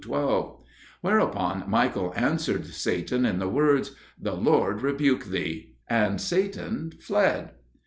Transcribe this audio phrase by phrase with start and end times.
[0.03, 0.59] 12);
[1.01, 7.51] whereupon Michael answered Satan in the words, "The Lord rebuke thee," and Satan fled.